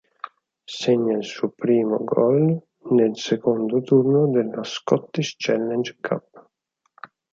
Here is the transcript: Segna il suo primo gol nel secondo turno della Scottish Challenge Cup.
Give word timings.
Segna 0.75 1.15
il 1.15 1.23
suo 1.23 1.49
primo 1.51 2.03
gol 2.03 2.59
nel 2.89 3.15
secondo 3.19 3.81
turno 3.83 4.27
della 4.31 4.63
Scottish 4.63 5.35
Challenge 5.37 5.95
Cup. 6.01 6.49